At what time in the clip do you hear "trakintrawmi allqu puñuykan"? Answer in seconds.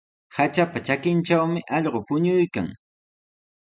0.87-2.67